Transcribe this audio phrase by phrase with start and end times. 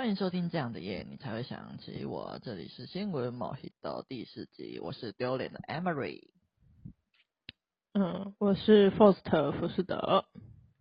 [0.00, 2.40] 欢迎收听这样的夜，你才会想起我。
[2.42, 6.30] 这里是新闻毛细豆第四集，我是丢脸的 Emery。
[7.92, 10.24] 嗯，我是 Faust 福士德。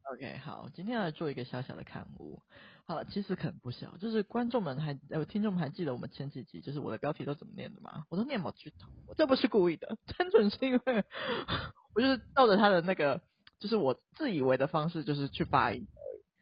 [0.03, 2.41] OK，好，今天要来做一个小小的刊物。
[2.85, 8.05] 好了，其实可能不小，就是观众们还有听众们还记得我们前几集，就是我的标题都怎么念的吗？
[8.07, 11.03] 我都念毛剧头，我这不是故意的， 单纯是因为
[11.93, 13.21] 我就是照着他的那个，
[13.59, 15.85] 就是我自以为的方式，就是去发音。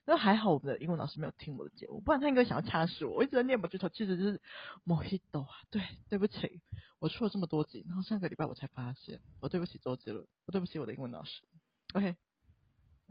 [0.10, 3.18] 那还好，我们的英文老师没有听我的节目，不然他应该想要掐死我。
[3.18, 4.42] 我一直在念毛剧头，其实就是
[4.86, 5.50] 毛细豆啊。
[5.70, 6.62] 对，对不起，
[7.00, 11.42] 我出了这么多集，然后上个礼拜我才发现，我对不起周杰伦，我对不起我的英文老师。
[11.94, 12.16] OK，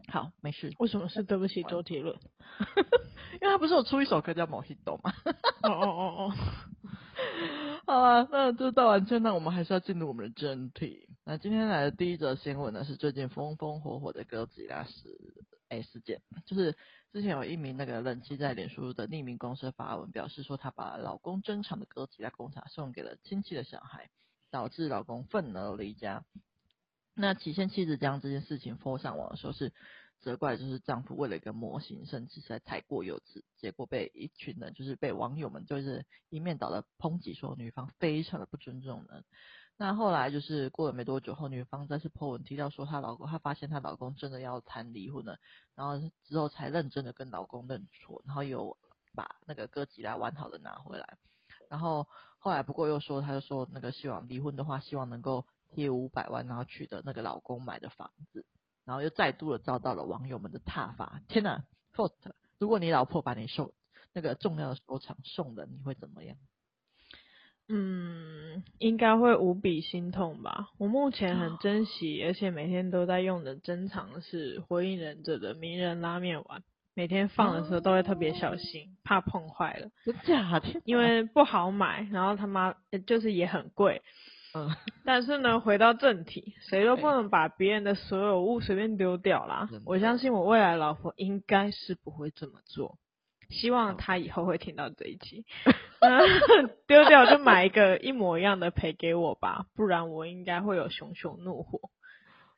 [0.09, 0.73] 好，没事。
[0.79, 2.19] 为什么是对不起周杰伦？
[3.41, 5.13] 因为他不是有出一首歌叫 Mojito 吗？
[5.65, 6.35] 哦哦哦哦。
[7.87, 11.09] 好啊，那就道完歉，那我们还是要进入我们的正题。
[11.25, 15.16] 那今天来的第一则新闻呢，是最近风风火火的哥吉拉事。
[15.69, 16.77] 哎，事件就是
[17.13, 24.11] 之前有一名那个冷妻在脸书的匿名公司发文，表示说她把老公珍藏的歌吉拉公仔送给了亲戚的小孩，
[24.51, 26.25] 导致老公愤而离家。
[27.15, 29.73] 那起先妻子将这件事情 po 上网的时候，是
[30.21, 39.25] 责怪就是丈夫为了一个模型，甚至是太过幼稚，结果被一群人就是被网友们就是一面倒的抨击说女方非常的不尊重人。
[39.79, 45.39] 那后来就是过了没多久后，女方再次 po 文提到说，她老公她发现她老公真的要谈离婚了，
[45.75, 48.79] 然后之后才认真的跟老公认错，然后有
[49.15, 51.19] 把那个歌吉拉完好的拿回来，
[51.69, 52.07] 然后
[52.39, 58.47] 后来不过又说，她就说那个希望离婚的话，希望能够贴五百万，然后取得那个老公买的房子，
[58.87, 61.21] 然后又再度的遭到了网友们的挞伐。
[61.29, 62.15] 天呐，Faust，
[62.59, 63.75] 如果你老婆把你收
[64.15, 66.39] 那个重要的收藏送人，你会怎么样？
[67.69, 70.69] 嗯，应该会无比心痛吧。
[70.79, 76.63] 我目前很珍惜，而且每天都在用的珍藏是《火影忍者》的鸣人拉面丸，
[76.95, 79.91] 每天放的时候都会特别小心，怕碰坏了。
[80.05, 80.81] 真假的？
[80.85, 82.75] 因为不好买，然后他妈
[83.07, 84.01] 就是也很贵。
[84.55, 84.71] 嗯。
[85.05, 89.69] 但是呢，回到正题，谁都不能把别人的所有物随便丢掉啦。
[89.85, 92.99] 我相信我未来老婆应该是不会这么做。
[93.49, 95.45] 希望他以后会听到这一集，
[96.87, 101.91] 丢掉就买一个一模一样的赔给我吧，不然我应该会有熊熊怒火。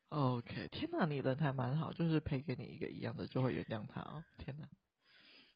[0.09, 4.23] OK，天哪，你人还蛮好，就是赔给你一个一样的就会原谅他哦。
[4.39, 4.67] 天哪，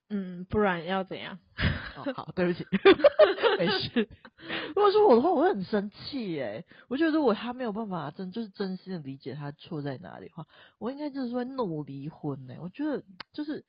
[0.10, 1.40] 嗯，不然要怎样？
[1.98, 2.64] 哦，好，对不起，
[3.58, 4.08] 没事。
[4.76, 6.66] 如果是我的话，我会很生气耶。
[6.88, 10.46] 我觉得如果他没有办法真就是真心的理解他错在哪里的话，
[10.78, 12.54] 我应该就是会怒离婚呢。
[12.60, 13.66] 我觉得就是。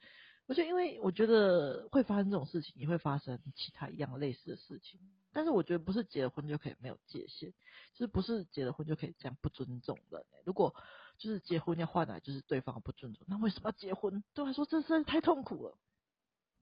[0.47, 5.01] 而且，因为我觉得会发生这种事情，也会发生其他一样类似的事情。
[5.33, 7.51] 但是，我觉得不是结了婚就可以没有界限，
[7.95, 10.25] 就是不是结了婚就可以这样不尊重人。
[10.45, 10.75] 如果
[11.19, 14.23] 就是结婚要换来就是对方不尊重，那为什么要结婚？
[14.35, 15.77] 对我来说，这实在是太痛苦了。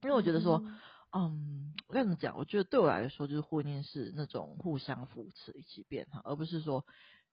[0.01, 0.63] 因为我觉得说，
[1.11, 6.85] 嗯，我跟你讲，我觉得对我来说，就是婚姻是那种互相扶持、一起变好，而不是说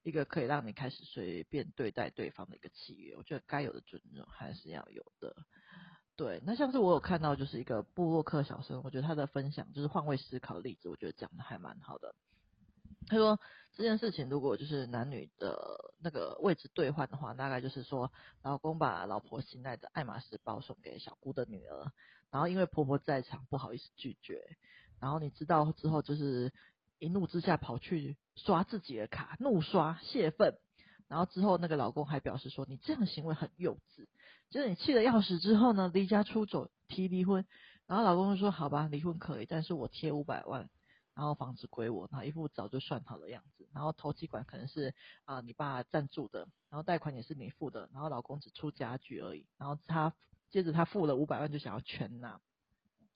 [0.03, 3.17] 一个可以让你开始随便对待对方的一个契约。
[3.17, 5.35] 我觉得该有的尊重还是要有的。
[6.21, 12.15] 对，那像是我有看到，就是一个布洛克小生，我觉得他的分享就是换位思考的例子，我觉得讲的还蛮好的。
[13.07, 13.41] 他说
[13.73, 15.57] 这件事情如果就是男女的
[15.99, 21.91] 那个位置兑换的话，大概就是说，老公把老婆心爱的爱马仕包送给小姑的女儿，
[22.31, 24.43] 然后因为婆婆在场，不好意思拒绝，
[25.01, 26.53] 然后你知道之后就是
[26.99, 30.59] 一怒之下跑去刷自己的卡，怒刷泄愤，
[31.09, 34.07] 然后之后那个老公还表示说，你这样行为很幼稚。
[34.51, 37.47] 就是你气得要死之后呢，离家出走提离婚，
[37.87, 40.69] 然后老公就说好吧，离婚可以，但是我贴五百万，
[41.15, 44.95] 然后房子归我，然后一副早就算好的样子，然后头期款可能是
[45.25, 50.13] 啊、你爸赞助的，然后贷款也是你付的，然后老公只出家具而已，然后他
[50.51, 52.41] 接着他付了五百万就想要全拿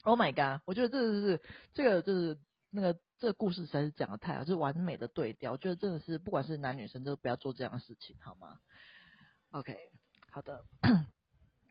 [0.04, 1.42] ，Oh my god，我觉得这个是
[1.72, 2.38] 这个就是
[2.70, 8.60] 那个这个故事实在是讲得太好，就是完美的对调，我觉得真的是不管是男女生都不要做这样的事情好吗
[9.50, 9.76] ？OK，
[10.30, 10.64] 好的。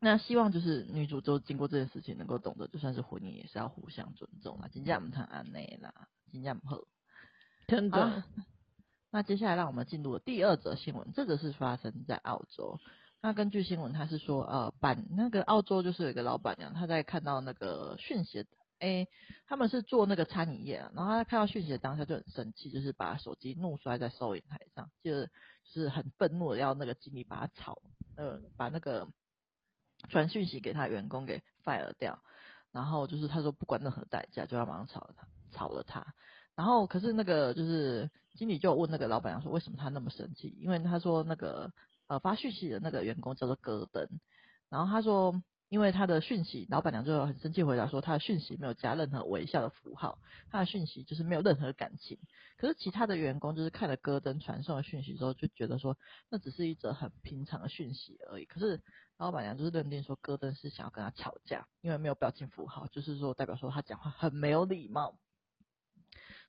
[0.03, 4.67] 那希望就是女主就经过这件事情，能够懂得，就算是婚姻也是要互相尊重啦。
[4.67, 5.93] 金价不谈安内啦，
[6.29, 6.77] 金价不好，
[7.69, 8.25] 真的、啊。
[9.11, 12.81] 那接下来让我们进入第二则新闻，这个是发生在澳洲。
[13.21, 18.41] 那根据新闻，他是说，呃，板那个澳洲就是有一个老板娘，她在看到那个讯息，
[18.79, 19.07] 哎、欸，
[19.47, 25.31] 他们是做那个餐饮业，然后她看到讯息的当下就很生气，就是把手机怒摔在收银台上，就是
[25.71, 27.81] 就是很愤怒的要那个经理把他炒，
[28.17, 29.07] 呃，把那个。
[30.09, 32.19] 传讯息给他员工给 fire 掉，
[32.71, 36.13] 然后就是他说不管任何代价就要马上炒了他，炒了他。
[36.55, 40.49] 然后可是那个就是经理就问那个老板娘说为什么他那么生气？
[40.59, 41.71] 因为他说那个
[42.07, 44.07] 呃发讯息的那个员工叫做戈登，
[44.69, 50.19] 然后他说因为他的讯息，老板娘就很生气回答说，他的讯息没有加任何微笑的符号，
[50.51, 52.19] 他的讯息就是没有任何感情。
[52.57, 55.97] 可是其他的员工就是看了戈登传送的讯息之后，就觉得说
[56.29, 58.45] 那只是一则很平常的讯息而已。
[58.45, 58.79] 可是
[59.17, 65.17] 老板娘就是认定说戈登是想要跟他吵架，因为没有表情符号，就是说代表说他讲话很没有礼貌。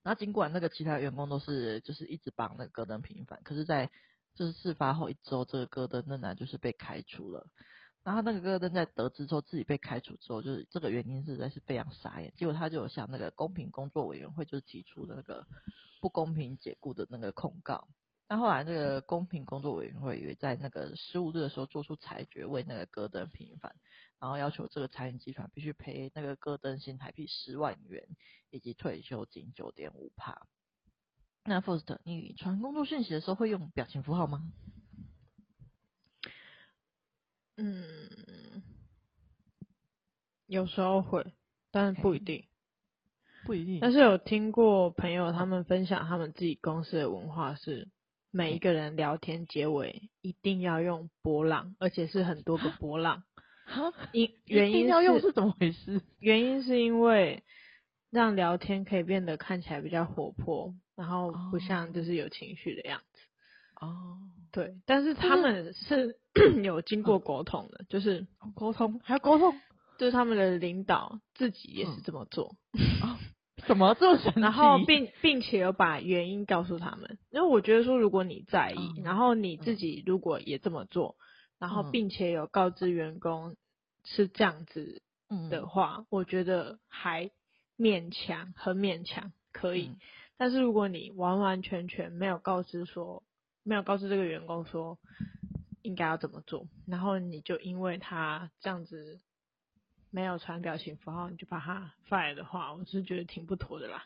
[0.03, 3.91] 然后尽管那个其他员工都是就是一直帮那个戈登平反，可是在
[4.35, 7.47] 就是事发后一周，这个戈登仍然就是被开除了。
[8.03, 12.35] 然后那个戈登在得知之后自己被开除之后，就是这个原因实在是非常傻眼。
[12.37, 15.47] 结果他就向那个公平工作委员会就是提出的那个
[16.03, 17.89] 不公平解雇的那个控告。
[18.29, 23.77] 那后来那个公平工作委员会也在那个十五日的时候做出裁决，为那个戈登平反，
[24.19, 28.09] 然后要求这个餐饮集团必须赔那个戈登新台币十万元
[28.51, 30.47] 以及退休金九点五帕。
[31.45, 34.51] 那 First，你传工作讯息的时候会用表情符号吗？
[37.57, 37.85] 嗯，
[40.47, 41.35] 有时候会，
[41.71, 43.47] 但是不一定，okay.
[43.47, 43.79] 不一定。
[43.81, 47.91] 但是有听过朋友他们分享，他们自己公司的文化是，
[48.35, 53.23] 每一个人聊天结尾一定要用波浪，而且是很多个波浪。
[53.65, 56.03] 哈，因 原因要用是怎么回事？
[56.19, 57.45] 原因是因为
[58.11, 63.21] 让聊天可以变得看起来比较活泼，然后不像就是有情绪的样子。
[63.81, 64.19] 哦，
[64.51, 66.19] 对，但是他们是。
[66.65, 68.27] 有经过沟通的，就是
[68.57, 69.55] 沟通还要沟通，
[69.99, 72.57] 就是他们的领导自己也是这么做。
[73.01, 73.21] 啊，
[73.67, 74.41] 什么这么神奇？
[74.41, 81.17] 然后并并且有把原因告诉他们，因为我觉得说，如果你在意，然后你自己如果也这么做，
[81.59, 83.57] 然后并且有告知员工
[84.05, 85.03] 是这样子
[85.51, 87.31] 的话，我觉得还
[87.79, 89.97] 勉强，很勉强可以。
[90.37, 93.23] 但是如果你完完全全没有告知说，
[93.63, 94.99] 没有告知这个员工说。
[95.87, 96.67] 应该要怎么做？
[96.87, 99.21] 然后你就因为他这样子
[100.15, 104.05] 没有传表情符号，你就把它 fire 的话，我是觉得挺不妥的啦。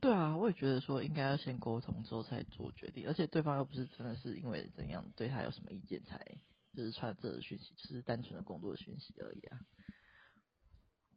[0.00, 6.18] 对啊，我也觉得说应该要先沟通之后才做决定，而且对方又不是真的是因为怎样对他有什么意见才
[6.74, 9.60] 就是传这个讯息，就是单纯的工作讯息而已啊。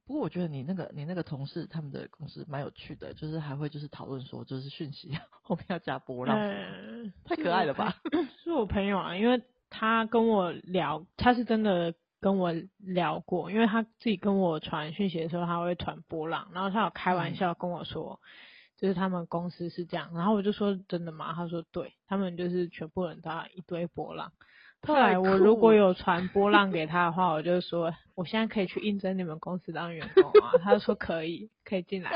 [0.06, 7.96] 不过我觉得你那个你那个同事他们的公司蛮有趣的，就是还会就是讨论说就是讯息 后面要加波浪，嗯，太可爱了吧？
[8.44, 9.42] 是我朋友啊，因为。
[9.72, 18.20] 他跟我聊，他是真的跟我聊过，因为他自己跟我传讯息的时候，他会传波浪，然后他有开玩笑跟我说，
[18.78, 21.34] 就是他们公司是这样，然后我就说真的吗？
[21.34, 24.32] 他说对，他们就是全部人都要一堆波浪。
[24.82, 32.12] 后来我如果有 传波浪给他的话，我就说我现在可以去应征你们公司当员工啊，他就说可以，可以进来，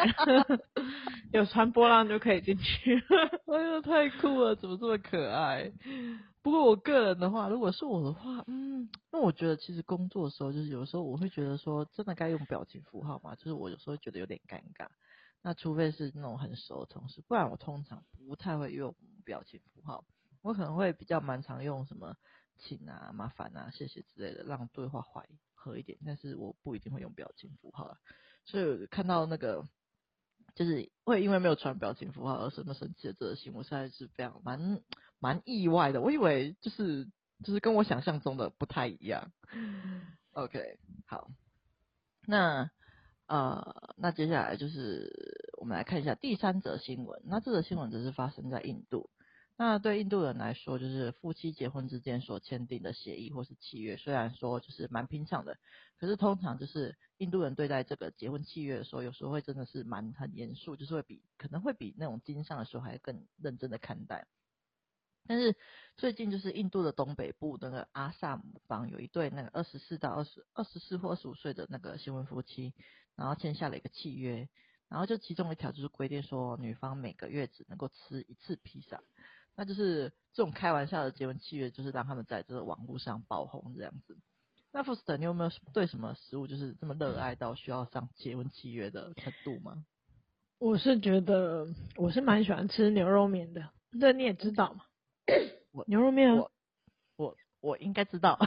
[1.34, 3.04] 有传波浪就可以进去。
[3.48, 5.72] 哎呦，太酷了，怎么这么可爱？
[6.44, 14.90] 不过我个人的话，如果是我的话，嗯，那我觉得其实工作的时候，就是有时候我会觉得说，真的该用表情符号嘛，就是我有时候觉得有点尴尬。
[15.42, 18.94] 那除非是那种很熟的同事，不然我通常不太会用
[19.24, 20.04] 表情符号。
[20.42, 22.18] 我可能会比较蛮常用什么
[22.60, 25.98] 请啊、麻烦啊、谢谢之类的，让对话缓和一点。
[26.06, 27.98] 但是我不一定会用表情符号。
[28.44, 29.66] 所以看到那个。
[30.56, 34.84] 就是会因为没有传表情符号而生的生气的这个新闻，实在是非常蛮
[35.24, 36.02] 蛮意外的。
[36.02, 37.08] 我以为就是
[37.46, 39.32] 就是跟我想象中的不太一样。
[40.34, 41.32] OK，好，
[42.28, 42.70] 那
[43.28, 47.22] 呃，那接下来就是我们来看一下第三则新闻。
[47.26, 49.10] 那这则新闻则是发生在印度。
[49.56, 55.58] 那对印度人来说，就是夫妻结婚之间所签订的协议或是契约，虽然说就是蛮平常的，
[56.00, 64.28] 可是通常就是印度人对待这个结婚契约的时候，有时候会真的是蛮很严肃，就是会比可能会比那种经商的时候还更认真的看待。
[65.28, 65.56] 但是
[65.98, 72.74] 最近就是印度的东北部那个阿萨姆邦有一对那个二十四到二十二十四或二十五岁的那个新婚夫妻，
[73.16, 74.50] 然后签下了一个契约，
[74.90, 79.02] 然后就其中一条就是规定说，女方每个月只能够吃一次披萨。
[79.56, 84.18] 那就是这种开玩笑的结婚契约，就是让他们在这个网络上爆红这样子。
[84.72, 89.86] 那 Faust，你有没有对什么食物就是这么热爱到需要上结婚契约的程度吗？
[90.58, 94.86] 我是觉得我是蛮喜欢吃牛肉面的，这你也知道嘛。
[95.74, 96.52] 我牛肉面，我
[97.18, 98.40] 我我应该知道。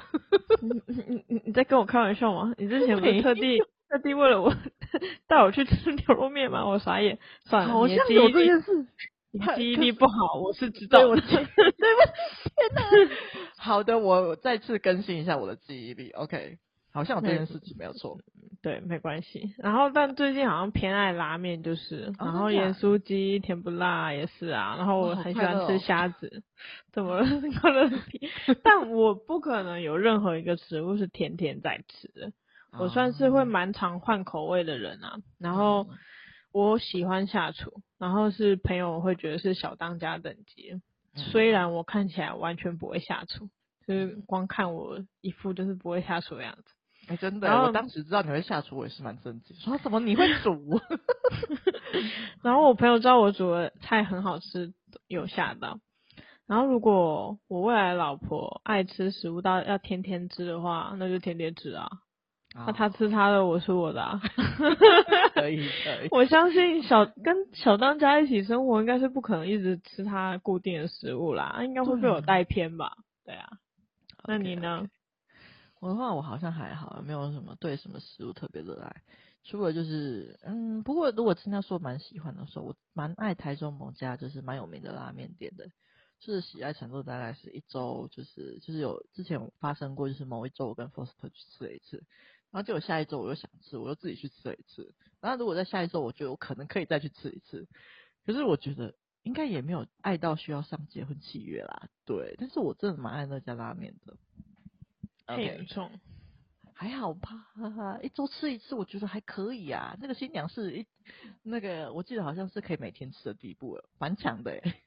[0.62, 2.54] 你你你你在跟我开玩笑吗？
[2.56, 3.58] 你之前不是特地
[3.90, 4.54] 特地为了我
[5.26, 6.66] 带我去吃牛肉面吗？
[6.66, 8.86] 我傻眼，算了，好像有这件事。
[9.56, 11.08] 记忆力不好，我是知道的。
[11.08, 12.82] 对不起， 对不起，天哪！
[13.62, 16.10] 好的，我再次更新一下我的记忆力。
[16.12, 16.56] OK，
[16.90, 18.18] 好像有这件事情没有错。
[18.66, 19.54] 对，没关系。
[19.58, 24.74] 然后，但最近好像偏爱拉面，就是，然后盐酥鸡、甜不辣也是啊。
[24.76, 26.42] 然后我很喜欢吃虾子，
[26.92, 27.26] 怎么了？
[27.28, 28.28] 那个问题？
[28.64, 32.32] 但我不可能有任何一个食物是天天在吃的。
[32.76, 35.18] 我算是会蛮常换口味的人啊。
[35.38, 35.86] 然后
[36.50, 40.82] 我喜欢下厨，然后是朋友会觉得是小当家等级。
[41.14, 43.48] 虽然我看起来完全不会下厨，
[43.86, 46.72] 就是光看我一副就是不会下厨的样子。
[47.08, 49.56] 哎、欸，真的，我当时知道你会下厨，我也是蛮震惊。
[49.58, 50.80] 说怎么你会 煮？
[52.42, 54.72] 然后我朋友知道我煮的菜很好吃，
[55.06, 55.78] 有吓到。
[56.46, 61.88] 然后如果我未来老婆爱吃食物到要天天吃的话，那就天天吃啊。
[62.54, 64.20] 那她吃他的，我吃我的啊。
[65.34, 66.08] 可以可以。
[66.10, 72.96] 我相信小跟小当家一起生活，应该是不可能一直吃他固定的食物啦，应该会被我带偏吧？
[73.24, 73.46] 对啊。
[74.24, 74.90] 那你呢？Okay, okay.
[75.78, 79.02] 我的话，我好像还好，没有什么对什么食物特别热爱，
[79.44, 85.68] 除了就是嗯，不过如果真的说蛮喜欢的时候，我蛮爱台中某家就是蛮有名的拉面店的，
[86.18, 91.98] 就是喜爱程度大概是一周就是就是有之前发生过，就是某一周我跟 Foster 去吃了一次，
[92.50, 97.68] 然后结果下一周我又想吃，我又自己去吃了一次，然后如果在下一周，我觉得我可能可以再去吃一次，
[98.24, 104.16] 可是我觉得应该也没有爱到需要上结婚契约啦，对，但是我真的蛮爱那家拉面的。
[105.26, 105.90] 太严重，
[106.72, 107.46] 还好吧，
[108.02, 109.96] 一周吃一次，我觉得还可以啊。
[110.00, 110.86] 那个新娘是一
[111.42, 114.82] 那个，我记得好像是可以每天吃的地步了，蛮强的诶，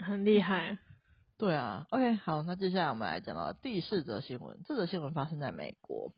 [0.00, 0.78] 很厉害。
[1.38, 4.60] 对啊，OK，好，那接下来我们来讲到第四则新闻。
[4.66, 6.12] 这则新闻发生在美国，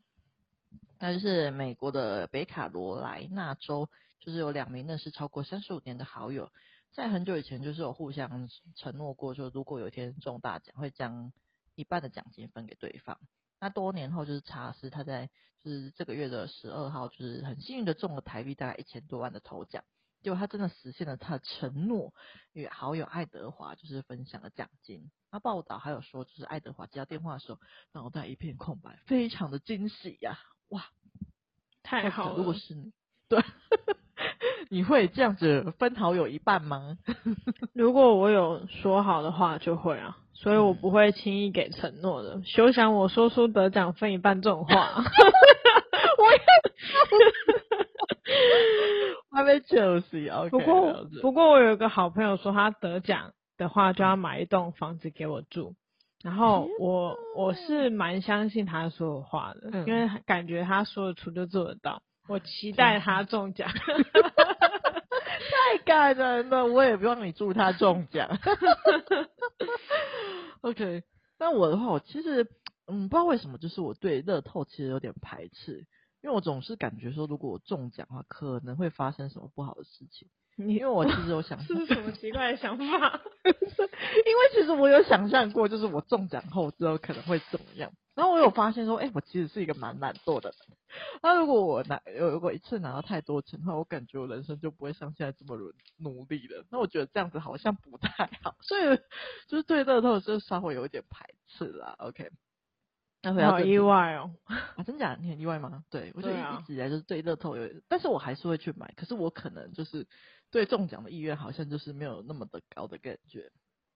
[0.98, 3.88] 那就是美国的北卡罗来纳州，
[4.18, 6.50] 就是有两名认识超过三十五年的好友，
[6.90, 11.32] 在很久以前就是有互相承诺过，说如果有一天中大奖，会将
[11.76, 13.18] 一半的奖金分给对方。
[13.62, 19.84] 那多年后，就是查斯他在就是这个月的十二号，就是很幸运的中了台币大概一千多万的头奖，
[20.20, 22.12] 结果他真的实现了他的承诺，
[22.54, 25.08] 与好友爱德华就是分享了奖金。
[25.30, 27.60] 那报道还有说，就是爱德华接到电话的时候，
[27.92, 30.40] 脑袋一片空白，非常的惊喜呀！
[30.70, 30.84] 哇，
[31.84, 32.38] 太好了！
[32.38, 32.92] 如果是你，
[33.30, 33.40] 对，
[34.72, 36.96] 你会这样子分好友一半吗？
[37.74, 40.16] 如果我有说好的话，就会啊。
[40.32, 42.40] 所以我不会轻易给承诺的。
[42.42, 44.88] 休想我说出得奖分一半这种话。
[46.18, 46.38] 我也，
[49.30, 50.48] 我还没就是，OK。
[50.48, 55.74] 不过，不过我有一个好朋友说，他得奖的话就要买一栋房子给我住。
[56.24, 62.00] 然后我我是蛮相信他说的话的，因为感觉他说得出就做得到。
[62.28, 63.68] 我期待他中奖。
[63.72, 68.38] 太感人了，我也不用你祝他中奖。
[70.62, 71.02] OK，
[71.38, 72.46] 那我的话，我其实
[72.86, 75.86] 嗯，不知道为什么，就是我对乐透其实有点排斥，
[76.22, 80.28] 因为我总是感觉说，如果我中奖的话，可能会发生什么不好的事情。
[80.56, 82.84] 因为我其实有想，这是什么奇怪的想法？
[83.44, 87.90] 因为其实我有想象过，就是我中奖后之后可能会怎么样。
[88.14, 90.76] 然后我有发现说，哎、欸，我其实是一个蛮懒惰的人。
[91.22, 96.66] 那如果我拿，如果一次拿到太多钱的话，我感觉我人生就不会像现在这么努努力了。
[96.70, 98.82] 那我觉得这样子好像不太好，所以
[99.48, 101.96] 就是对乐透就稍微有一点排斥啦。
[101.98, 102.30] OK，
[103.22, 104.30] 那好意外哦，
[104.76, 105.16] 啊，真假？
[105.20, 105.84] 你很意外吗？
[105.90, 108.92] 对，我觉得一直以来就是对乐透有，但是我还是会去买。
[108.96, 110.06] 可是我可能就是
[110.50, 113.50] 对中奖的意愿好像就是没有那么的高的感觉。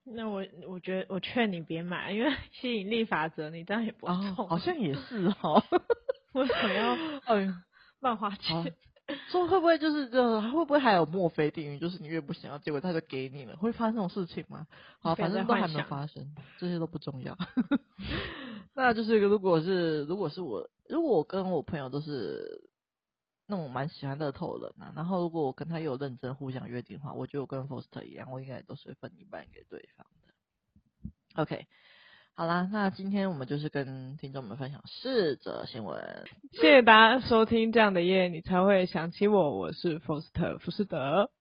[0.05, 4.15] 那我我觉得我劝你别买，因为 吸引力法则，你这样也不中。
[4.37, 5.61] 哦，好像也是哦。
[6.33, 7.63] 为什么要嗯
[7.99, 8.73] 乱花钱？
[9.29, 10.41] 说会不会就是这？
[10.51, 11.79] 会不会还有墨菲定律？
[11.79, 14.67] 就是你越不想要，结果他就给你了，会发生这种事情吗？
[15.01, 17.37] 好，反正都还没有发生，这些都不重要。
[18.77, 22.63] 那就是如果是如果是我，如果我跟我朋友都是。
[23.49, 31.41] 那种蛮喜欢乐透的人啊，然后如果我跟他有认真互相约定的话，我觉得我跟 Foster 一样，我应该都是分一半给对方的。
[31.41, 31.65] OK，
[32.33, 41.31] 好啦，那今天我们就是跟听众们分享四则新闻，谢谢大家收听这样的夜，你才会想起我，我是 Foster 福斯德。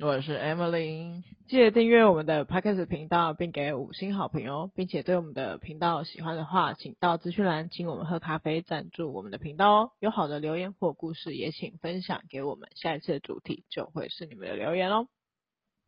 [0.00, 9.90] 我是 Emily，记得订阅我们的 Podcast 频道，并给五星好评哦，并且对我们的频道喜欢的话，请到资讯栏请我们喝咖啡赞助我们的频道哦。
[10.00, 15.08] 有好的留言或故事，也请分享给我们，下一次的主题就会是你们的留言哦。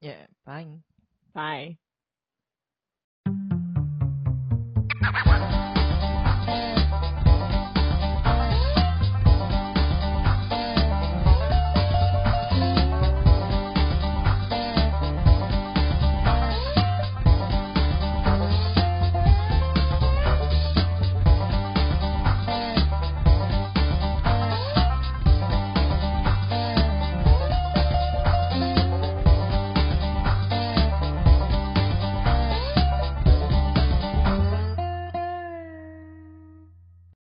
[0.00, 0.66] 耶，拜
[1.32, 1.76] 拜。